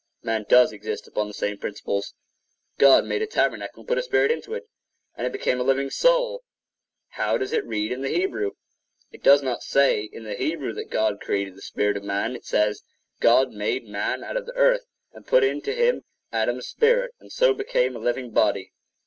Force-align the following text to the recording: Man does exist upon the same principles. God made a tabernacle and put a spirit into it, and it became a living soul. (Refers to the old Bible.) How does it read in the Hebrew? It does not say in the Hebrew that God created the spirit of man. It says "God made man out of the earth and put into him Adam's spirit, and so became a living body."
Man 0.23 0.47
does 0.49 0.71
exist 0.73 1.07
upon 1.07 1.27
the 1.27 1.33
same 1.35 1.59
principles. 1.59 2.15
God 2.79 3.05
made 3.05 3.21
a 3.21 3.27
tabernacle 3.27 3.81
and 3.81 3.87
put 3.87 3.99
a 3.99 4.01
spirit 4.01 4.31
into 4.31 4.55
it, 4.55 4.67
and 5.15 5.27
it 5.27 5.31
became 5.31 5.59
a 5.59 5.63
living 5.63 5.91
soul. 5.91 6.41
(Refers 6.41 6.41
to 6.41 6.41
the 6.41 6.57
old 6.57 7.17
Bible.) 7.17 7.31
How 7.33 7.37
does 7.37 7.53
it 7.53 7.67
read 7.67 7.91
in 7.91 8.01
the 8.01 8.09
Hebrew? 8.09 8.51
It 9.11 9.21
does 9.21 9.43
not 9.43 9.61
say 9.61 10.05
in 10.05 10.23
the 10.23 10.33
Hebrew 10.33 10.73
that 10.73 10.89
God 10.89 11.21
created 11.21 11.53
the 11.55 11.61
spirit 11.61 11.97
of 11.97 12.03
man. 12.03 12.35
It 12.35 12.45
says 12.45 12.81
"God 13.19 13.51
made 13.51 13.85
man 13.87 14.23
out 14.23 14.37
of 14.37 14.47
the 14.47 14.55
earth 14.55 14.87
and 15.13 15.27
put 15.27 15.43
into 15.43 15.71
him 15.71 16.03
Adam's 16.31 16.65
spirit, 16.67 17.13
and 17.19 17.31
so 17.31 17.53
became 17.53 17.95
a 17.95 17.99
living 17.99 18.31
body." 18.31 18.73